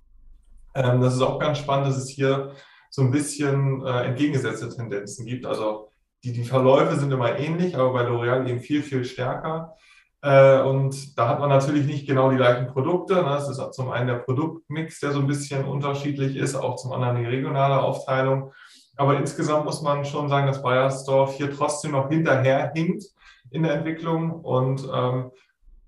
Ähm, 0.74 1.00
das 1.00 1.14
ist 1.14 1.22
auch 1.22 1.38
ganz 1.38 1.58
spannend, 1.58 1.88
dass 1.88 1.96
es 1.96 2.08
hier 2.08 2.52
so 2.90 3.02
ein 3.02 3.10
bisschen 3.10 3.84
äh, 3.86 4.04
entgegengesetzte 4.06 4.68
Tendenzen 4.68 5.24
gibt. 5.24 5.46
Also 5.46 5.88
die, 6.24 6.32
die 6.32 6.44
Verläufe 6.44 6.96
sind 6.96 7.12
immer 7.12 7.38
ähnlich, 7.38 7.76
aber 7.76 7.92
bei 7.92 8.02
L'Oreal 8.02 8.46
eben 8.46 8.60
viel, 8.60 8.82
viel 8.82 9.04
stärker. 9.04 9.74
Äh, 10.22 10.60
und 10.60 11.16
da 11.16 11.28
hat 11.28 11.40
man 11.40 11.48
natürlich 11.48 11.86
nicht 11.86 12.06
genau 12.06 12.30
die 12.30 12.36
gleichen 12.36 12.66
Produkte. 12.66 13.14
Ne? 13.14 13.22
Das 13.22 13.48
ist 13.48 13.72
zum 13.72 13.90
einen 13.90 14.08
der 14.08 14.16
Produktmix, 14.16 15.00
der 15.00 15.12
so 15.12 15.20
ein 15.20 15.26
bisschen 15.26 15.64
unterschiedlich 15.64 16.36
ist, 16.36 16.56
auch 16.56 16.76
zum 16.76 16.92
anderen 16.92 17.16
die 17.16 17.28
regionale 17.28 17.80
Aufteilung. 17.80 18.52
Aber 18.96 19.16
insgesamt 19.16 19.64
muss 19.64 19.80
man 19.80 20.04
schon 20.04 20.28
sagen, 20.28 20.46
dass 20.46 20.62
Bayersdorf 20.62 21.36
hier 21.36 21.50
trotzdem 21.50 21.92
noch 21.92 22.10
hinterher 22.10 22.70
hinkt 22.74 23.04
in 23.50 23.62
der 23.62 23.74
Entwicklung 23.74 24.32
und 24.32 24.86
ähm, 24.92 25.30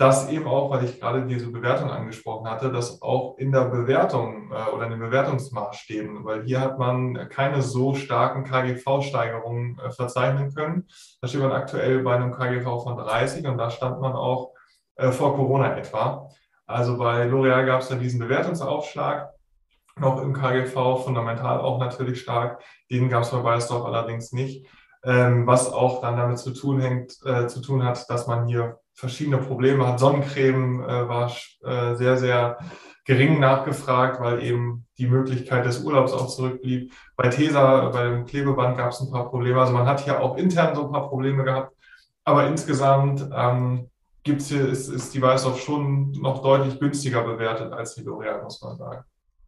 das 0.02 0.28
eben 0.28 0.48
auch, 0.48 0.70
weil 0.70 0.84
ich 0.84 0.98
gerade 0.98 1.24
diese 1.26 1.50
Bewertung 1.52 1.88
angesprochen 1.88 2.50
hatte, 2.50 2.72
dass 2.72 3.00
auch 3.02 3.38
in 3.38 3.52
der 3.52 3.66
Bewertung 3.66 4.50
äh, 4.50 4.74
oder 4.74 4.86
in 4.86 4.90
den 4.90 5.00
Bewertungsmaßstäben, 5.00 6.24
weil 6.24 6.42
hier 6.42 6.60
hat 6.60 6.78
man 6.78 7.28
keine 7.28 7.62
so 7.62 7.94
starken 7.94 8.42
KGV-Steigerungen 8.42 9.78
äh, 9.78 9.90
verzeichnen 9.92 10.52
können. 10.52 10.88
Da 11.20 11.28
steht 11.28 11.40
man 11.40 11.52
aktuell 11.52 12.02
bei 12.02 12.16
einem 12.16 12.32
KGV 12.32 12.82
von 12.82 12.96
30 12.96 13.46
und 13.46 13.58
da 13.58 13.70
stand 13.70 14.00
man 14.00 14.14
auch 14.14 14.50
äh, 14.96 15.12
vor 15.12 15.36
Corona 15.36 15.76
etwa. 15.76 16.28
Also 16.66 16.98
bei 16.98 17.26
L'Oreal 17.26 17.64
gab 17.64 17.82
es 17.82 17.88
ja 17.88 17.96
diesen 17.96 18.18
Bewertungsaufschlag 18.18 19.30
noch 20.00 20.20
im 20.20 20.32
KGV, 20.32 21.04
fundamental 21.04 21.60
auch 21.60 21.78
natürlich 21.78 22.22
stark. 22.22 22.60
Den 22.90 23.08
gab 23.08 23.22
es 23.22 23.30
bei 23.30 23.38
Bayersdorf 23.38 23.84
allerdings 23.84 24.32
nicht. 24.32 24.66
Ähm, 25.04 25.46
was 25.46 25.72
auch 25.72 26.00
dann 26.00 26.16
damit 26.16 26.38
zu 26.38 26.52
tun 26.52 26.80
hängt, 26.80 27.18
äh, 27.24 27.46
zu 27.46 27.60
tun 27.60 27.84
hat, 27.84 28.08
dass 28.10 28.26
man 28.26 28.46
hier 28.46 28.78
verschiedene 28.94 29.38
Probleme 29.38 29.86
hat. 29.86 29.98
Sonnencreme 29.98 30.82
äh, 30.82 31.08
war 31.08 31.32
äh, 31.62 31.94
sehr, 31.94 32.16
sehr 32.16 32.58
gering 33.04 33.40
nachgefragt, 33.40 34.20
weil 34.20 34.42
eben 34.42 34.86
die 34.98 35.08
Möglichkeit 35.08 35.66
des 35.66 35.82
Urlaubs 35.82 36.12
auch 36.12 36.28
zurückblieb. 36.28 36.92
Bei 37.16 37.28
Tesa, 37.28 37.88
bei 37.88 38.04
dem 38.04 38.26
Klebeband 38.26 38.76
gab 38.76 38.92
es 38.92 39.00
ein 39.00 39.10
paar 39.10 39.28
Probleme. 39.28 39.60
Also 39.60 39.72
man 39.72 39.86
hat 39.86 40.00
hier 40.00 40.20
auch 40.20 40.36
intern 40.36 40.74
so 40.74 40.86
ein 40.86 40.92
paar 40.92 41.08
Probleme 41.08 41.42
gehabt. 41.42 41.74
Aber 42.24 42.46
insgesamt 42.46 43.28
ähm, 43.34 43.90
gibt's 44.22 44.46
hier, 44.46 44.68
ist, 44.68 44.88
ist 44.88 45.12
die 45.14 45.22
Weißdorf 45.22 45.60
schon 45.60 46.12
noch 46.12 46.42
deutlich 46.42 46.78
günstiger 46.78 47.22
bewertet 47.22 47.72
als 47.72 47.96
die 47.96 48.02
L'Oreal, 48.02 48.42
muss 48.42 48.62
man 48.62 48.76
sagen. 48.76 49.04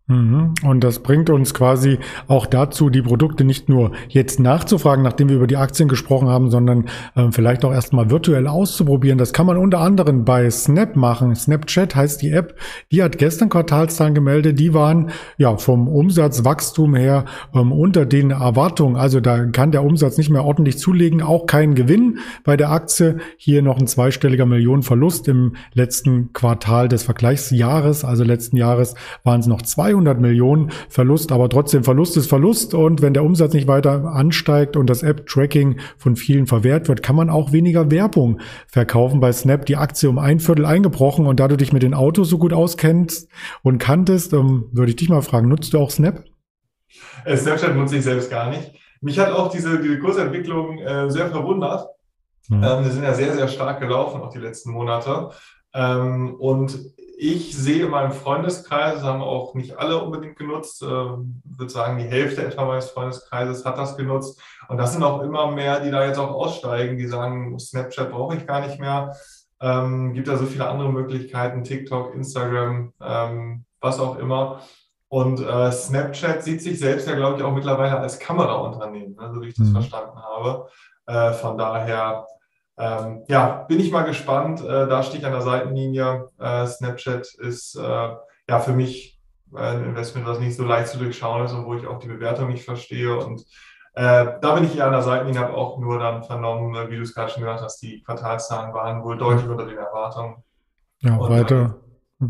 Mhm. 0.06 0.52
Und 0.62 0.84
das 0.84 0.98
bringt 0.98 1.30
uns 1.30 1.54
quasi 1.54 1.98
auch 2.28 2.44
dazu, 2.44 2.90
die 2.90 3.00
Produkte 3.00 3.42
nicht 3.42 3.70
nur 3.70 3.92
jetzt 4.08 4.38
nachzufragen, 4.38 5.02
nachdem 5.02 5.30
wir 5.30 5.36
über 5.36 5.46
die 5.46 5.56
Aktien 5.56 5.88
gesprochen 5.88 6.28
haben, 6.28 6.50
sondern 6.50 6.90
äh, 7.14 7.28
vielleicht 7.30 7.64
auch 7.64 7.72
erstmal 7.72 8.10
virtuell 8.10 8.46
auszuprobieren. 8.46 9.16
Das 9.16 9.32
kann 9.32 9.46
man 9.46 9.56
unter 9.56 9.80
anderem 9.80 10.26
bei 10.26 10.50
Snap 10.50 10.94
machen. 10.94 11.34
Snapchat 11.34 11.96
heißt 11.96 12.20
die 12.20 12.32
App. 12.32 12.58
Die 12.92 13.02
hat 13.02 13.16
gestern 13.16 13.48
Quartalszahlen 13.48 14.14
gemeldet. 14.14 14.58
Die 14.58 14.74
waren 14.74 15.10
ja 15.38 15.56
vom 15.56 15.88
Umsatzwachstum 15.88 16.94
her 16.94 17.24
ähm, 17.54 17.72
unter 17.72 18.04
den 18.04 18.30
Erwartungen. 18.30 18.96
Also 18.96 19.20
da 19.20 19.46
kann 19.46 19.72
der 19.72 19.84
Umsatz 19.84 20.18
nicht 20.18 20.28
mehr 20.28 20.44
ordentlich 20.44 20.78
zulegen. 20.78 21.22
Auch 21.22 21.46
kein 21.46 21.74
Gewinn 21.74 22.18
bei 22.44 22.58
der 22.58 22.70
Aktie. 22.70 23.20
Hier 23.38 23.62
noch 23.62 23.78
ein 23.78 23.86
zweistelliger 23.86 24.44
Millionenverlust 24.44 25.28
im 25.28 25.56
letzten 25.72 26.34
Quartal 26.34 26.88
des 26.88 27.04
Vergleichsjahres. 27.04 28.04
Also 28.04 28.22
letzten 28.22 28.58
Jahres 28.58 28.96
waren 29.22 29.40
es 29.40 29.46
noch 29.46 29.62
zwei 29.62 29.93
200 29.94 30.20
Millionen 30.20 30.70
Verlust, 30.88 31.30
aber 31.30 31.48
trotzdem 31.48 31.84
Verlust 31.84 32.16
ist 32.16 32.28
Verlust 32.28 32.74
und 32.74 33.00
wenn 33.00 33.14
der 33.14 33.24
Umsatz 33.24 33.52
nicht 33.52 33.68
weiter 33.68 34.04
ansteigt 34.04 34.76
und 34.76 34.90
das 34.90 35.02
App-Tracking 35.02 35.78
von 35.98 36.16
vielen 36.16 36.46
verwehrt 36.46 36.88
wird, 36.88 37.02
kann 37.02 37.16
man 37.16 37.30
auch 37.30 37.52
weniger 37.52 37.90
Werbung 37.90 38.40
verkaufen. 38.66 39.20
Bei 39.20 39.32
Snap 39.32 39.66
die 39.66 39.76
Aktie 39.76 40.08
um 40.08 40.18
ein 40.18 40.40
Viertel 40.40 40.66
eingebrochen 40.66 41.26
und 41.26 41.38
da 41.38 41.48
du 41.48 41.56
dich 41.56 41.72
mit 41.72 41.82
den 41.82 41.94
Autos 41.94 42.28
so 42.28 42.38
gut 42.38 42.52
auskennst 42.52 43.28
und 43.62 43.78
kanntest, 43.78 44.32
ähm, 44.32 44.68
würde 44.72 44.90
ich 44.90 44.96
dich 44.96 45.08
mal 45.08 45.22
fragen, 45.22 45.48
nutzt 45.48 45.72
du 45.72 45.78
auch 45.78 45.90
Snap? 45.90 46.24
Äh, 47.24 47.36
Snapchat 47.36 47.76
nutze 47.76 47.96
ich 47.96 48.04
selbst 48.04 48.30
gar 48.30 48.50
nicht. 48.50 48.72
Mich 49.00 49.18
hat 49.18 49.32
auch 49.32 49.50
diese, 49.50 49.80
diese 49.80 49.98
Kursentwicklung 49.98 50.78
äh, 50.78 51.10
sehr 51.10 51.28
verwundert. 51.30 51.86
Mhm. 52.48 52.62
Ähm, 52.64 52.84
die 52.84 52.90
sind 52.90 53.04
ja 53.04 53.14
sehr, 53.14 53.32
sehr 53.32 53.48
stark 53.48 53.80
gelaufen, 53.80 54.20
auch 54.20 54.30
die 54.30 54.38
letzten 54.38 54.72
Monate. 54.72 55.30
Ähm, 55.74 56.36
und 56.38 56.78
ich 57.16 57.56
sehe 57.56 57.84
in 57.84 57.90
meinem 57.90 58.12
Freundeskreis, 58.12 59.02
haben 59.02 59.22
auch 59.22 59.54
nicht 59.54 59.78
alle 59.78 60.02
unbedingt 60.02 60.36
genutzt, 60.36 60.82
äh, 60.82 60.86
würde 60.86 61.68
sagen, 61.68 61.98
die 61.98 62.04
Hälfte 62.04 62.44
etwa 62.44 62.64
meines 62.64 62.90
Freundeskreises 62.90 63.64
hat 63.64 63.78
das 63.78 63.96
genutzt. 63.96 64.40
Und 64.68 64.78
das 64.78 64.92
sind 64.92 65.02
auch 65.02 65.22
immer 65.22 65.50
mehr, 65.50 65.80
die 65.80 65.90
da 65.90 66.04
jetzt 66.04 66.18
auch 66.18 66.30
aussteigen, 66.30 66.96
die 66.96 67.06
sagen, 67.06 67.58
Snapchat 67.58 68.10
brauche 68.10 68.36
ich 68.36 68.46
gar 68.46 68.66
nicht 68.66 68.80
mehr. 68.80 69.14
Ähm, 69.60 70.12
gibt 70.12 70.28
da 70.28 70.36
so 70.36 70.46
viele 70.46 70.68
andere 70.68 70.90
Möglichkeiten, 70.92 71.64
TikTok, 71.64 72.14
Instagram, 72.14 72.92
ähm, 73.00 73.64
was 73.80 74.00
auch 74.00 74.18
immer. 74.18 74.60
Und 75.08 75.40
äh, 75.40 75.70
Snapchat 75.70 76.42
sieht 76.42 76.60
sich 76.60 76.78
selbst 76.78 77.06
ja, 77.06 77.14
glaube 77.14 77.38
ich, 77.38 77.44
auch 77.44 77.52
mittlerweile 77.52 77.98
als 77.98 78.18
Kameraunternehmen, 78.18 79.14
ne, 79.14 79.30
so 79.32 79.40
wie 79.40 79.48
ich 79.48 79.54
das 79.54 79.68
mhm. 79.68 79.74
verstanden 79.74 80.18
habe. 80.18 80.68
Äh, 81.06 81.32
von 81.34 81.56
daher 81.56 82.26
ähm, 82.76 83.24
ja, 83.28 83.64
bin 83.68 83.80
ich 83.80 83.92
mal 83.92 84.02
gespannt. 84.02 84.60
Äh, 84.60 84.88
da 84.88 85.02
stehe 85.02 85.20
ich 85.20 85.26
an 85.26 85.32
der 85.32 85.42
Seitenlinie. 85.42 86.30
Äh, 86.38 86.66
Snapchat 86.66 87.26
ist 87.34 87.76
äh, 87.76 88.08
ja 88.48 88.58
für 88.60 88.72
mich 88.72 89.20
ein 89.54 89.84
Investment, 89.84 90.26
was 90.26 90.40
nicht 90.40 90.56
so 90.56 90.64
leicht 90.64 90.88
zu 90.88 90.98
durchschauen 90.98 91.44
ist 91.44 91.52
und 91.52 91.66
wo 91.66 91.74
ich 91.74 91.86
auch 91.86 92.00
die 92.00 92.08
Bewertung 92.08 92.48
nicht 92.48 92.64
verstehe. 92.64 93.16
Und 93.16 93.42
äh, 93.94 94.26
da 94.40 94.54
bin 94.54 94.64
ich 94.64 94.76
eher 94.76 94.86
an 94.86 94.92
der 94.92 95.02
Seitenlinie, 95.02 95.40
habe 95.40 95.54
auch 95.54 95.78
nur 95.78 96.00
dann 96.00 96.24
vernommen, 96.24 96.74
wie 96.90 96.96
du 96.96 97.02
es 97.02 97.14
gerade 97.14 97.30
schon 97.30 97.44
gesagt 97.44 97.62
hast, 97.62 97.80
die 97.80 98.02
Quartalszahlen 98.02 98.74
waren 98.74 99.04
wohl 99.04 99.16
deutlich 99.16 99.48
unter 99.48 99.66
den 99.66 99.78
Erwartungen. 99.78 100.42
Ja, 101.00 101.16
und 101.16 101.30
weiter. 101.30 101.76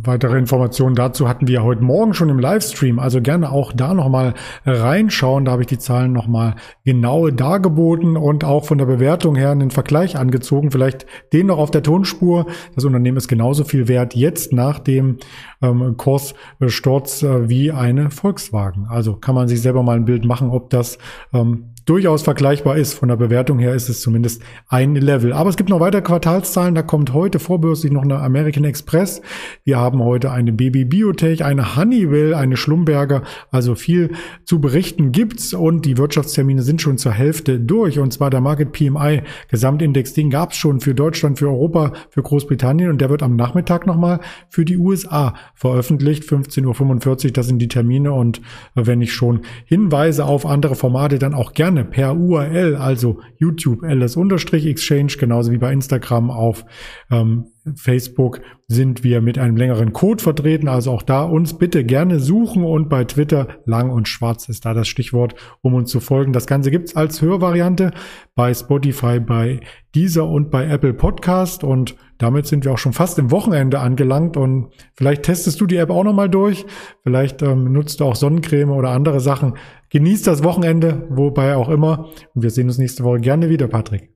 Weitere 0.03 0.39
Informationen 0.39 0.95
dazu 0.95 1.29
hatten 1.29 1.47
wir 1.47 1.63
heute 1.63 1.85
Morgen 1.85 2.15
schon 2.15 2.29
im 2.29 2.39
Livestream, 2.39 2.99
also 2.99 3.21
gerne 3.21 3.53
auch 3.53 3.73
da 3.73 3.95
nochmal 3.95 4.35
reinschauen. 4.65 5.45
Da 5.45 5.53
habe 5.53 5.63
ich 5.63 5.69
die 5.69 5.79
Zahlen 5.79 6.13
nochmal 6.13 6.57
genau 6.85 7.29
dargeboten 7.31 8.17
und 8.17 8.45
auch 8.45 8.65
von 8.65 8.79
der 8.79 8.87
Bewertung 8.87 9.37
her 9.37 9.51
einen 9.51 9.71
Vergleich 9.71 10.17
angezogen. 10.17 10.71
Vielleicht 10.71 11.07
den 11.33 11.47
noch 11.47 11.59
auf 11.59 11.71
der 11.71 11.83
Tonspur. 11.83 12.47
Das 12.75 12.85
Unternehmen 12.85 13.19
ist 13.19 13.29
genauso 13.29 13.65
viel 13.65 13.87
wert 13.87 14.15
jetzt 14.15 14.53
nach 14.53 14.79
dem 14.79 15.19
ähm, 15.63 15.97
Kurssturz 15.97 17.23
äh, 17.23 17.49
wie 17.49 17.71
eine 17.71 18.11
Volkswagen. 18.11 18.87
Also 18.89 19.15
kann 19.15 19.35
man 19.35 19.49
sich 19.49 19.63
selber 19.63 19.83
mal 19.83 19.97
ein 19.97 20.07
Bild 20.07 20.25
machen, 20.25 20.51
ob 20.51 20.71
das 20.71 20.99
ähm, 21.33 21.74
durchaus 21.85 22.23
vergleichbar 22.23 22.77
ist. 22.77 22.95
Von 22.95 23.09
der 23.09 23.17
Bewertung 23.17 23.59
her 23.59 23.75
ist 23.75 23.89
es 23.89 24.01
zumindest 24.01 24.43
ein 24.69 24.95
Level. 24.95 25.33
Aber 25.33 25.51
es 25.51 25.57
gibt 25.57 25.71
noch 25.71 25.81
weitere 25.81 26.03
Quartalszahlen. 26.03 26.75
Da 26.75 26.83
kommt 26.83 27.13
heute 27.13 27.39
vorbörslich 27.39 27.93
noch 27.93 28.03
eine 28.03 28.19
American 28.19 28.65
Express. 28.65 29.21
Wir 29.65 29.79
haben 29.79 30.03
heute 30.03 30.31
eine 30.31 30.53
Baby 30.53 30.85
Biotech, 30.85 31.45
eine 31.45 31.77
Honeywell, 31.77 32.35
eine 32.35 32.57
Schlumberger. 32.57 33.23
Also 33.51 33.75
viel 33.75 34.13
zu 34.45 34.61
berichten 34.61 35.13
gibt's 35.13 35.53
und 35.55 35.85
die 35.85 35.99
Wirtschaftstermine 35.99 36.63
sind 36.63 36.81
schon 36.81 36.99
zur 36.99 37.13
Hälfte 37.13 37.61
durch. 37.61 37.99
Und 37.99 38.13
zwar 38.13 38.31
der 38.31 38.41
Market 38.41 38.73
PMI 38.73 39.23
Gesamtindex, 39.49 40.15
den 40.15 40.31
gab's 40.31 40.57
schon 40.57 40.81
für 40.81 40.95
Deutschland, 40.95 41.39
für 41.39 41.49
Europa, 41.49 41.93
für 42.11 42.23
Großbritannien 42.23 42.91
und 42.91 43.01
der 43.01 43.11
wird 43.11 43.23
am 43.23 43.37
Nachmittag 43.37 43.87
nochmal 43.87 44.21
für 44.49 44.65
die 44.65 44.79
USA 44.79 45.35
veröffentlicht. 45.55 46.25
15.45 46.25 47.27
Uhr, 47.27 47.33
das 47.33 47.47
sind 47.47 47.59
die 47.59 47.69
Termine 47.69 48.13
und 48.13 48.41
wenn 48.75 49.03
ich 49.03 49.13
schon 49.13 49.43
Hinweise 49.67 50.25
auf 50.25 50.47
andere 50.47 50.75
Formate 50.75 51.19
dann 51.19 51.35
auch 51.35 51.53
gerne 51.53 51.74
gerne 51.75 51.85
per 51.85 52.17
URL, 52.17 52.77
also 52.77 53.21
YouTube 53.39 53.83
ls-exchange, 53.83 55.17
genauso 55.19 55.51
wie 55.51 55.59
bei 55.59 55.73
Instagram 55.73 56.31
auf 56.31 56.65
ähm, 57.11 57.47
Facebook 57.75 58.41
sind 58.69 59.03
wir 59.03 59.21
mit 59.21 59.39
einem 59.39 59.57
längeren 59.57 59.93
Code 59.93 60.23
vertreten. 60.23 60.69
Also 60.69 60.93
auch 60.93 61.03
da 61.03 61.25
uns 61.25 61.59
bitte 61.59 61.85
gerne 61.85 62.21
suchen 62.21 62.63
und 62.63 62.89
bei 62.89 63.05
Twitter 63.05 63.49
lang 63.65 63.91
und 63.91 64.07
schwarz 64.07 64.49
ist 64.49 64.65
da 64.65 64.75
das 64.75 64.87
Stichwort, 64.87 65.35
um 65.63 65.75
uns 65.75 65.91
zu 65.91 66.01
folgen. 66.01 66.33
Das 66.33 66.47
Ganze 66.47 66.71
gibt's 66.71 66.95
als 66.95 67.21
Hörvariante 67.21 67.93
bei 68.35 68.55
Spotify, 68.55 69.19
bei 69.19 69.61
Deezer 69.95 70.29
und 70.29 70.51
bei 70.51 70.67
Apple 70.67 70.95
Podcast 70.95 71.65
und 71.65 71.97
damit 72.19 72.47
sind 72.47 72.65
wir 72.65 72.73
auch 72.73 72.79
schon 72.79 72.93
fast 72.93 73.19
im 73.19 73.31
Wochenende 73.31 73.81
angelangt 73.81 74.37
und 74.37 74.71
vielleicht 74.95 75.25
testest 75.25 75.61
du 75.61 75.67
die 75.67 75.77
App 75.77 75.91
auch 75.91 76.05
nochmal 76.05 76.29
durch. 76.29 76.65
Vielleicht 77.03 77.43
ähm, 77.43 77.73
nutzt 77.73 78.01
du 78.01 78.05
auch 78.05 78.17
Sonnencreme 78.17 78.71
oder 78.71 78.91
andere 78.91 79.21
Sachen. 79.21 79.57
Genießt 79.91 80.27
das 80.27 80.43
Wochenende, 80.45 81.07
wobei 81.11 81.57
auch 81.57 81.69
immer. 81.69 82.11
Und 82.35 82.43
wir 82.43 82.51
sehen 82.51 82.69
uns 82.69 82.79
nächste 82.79 83.05
Woche 83.05 83.21
gerne 83.21 83.49
wieder, 83.49 83.69
Patrick. 83.69 84.11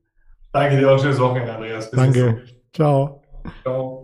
Danke 0.51 0.77
dir 0.77 0.91
auch. 0.91 0.99
Schönes 0.99 1.19
Wochenende, 1.19 1.53
Andreas. 1.53 1.91
Bis 1.91 1.99
Danke. 1.99 2.41
Ciao. 2.73 3.21
Ciao. 3.63 3.98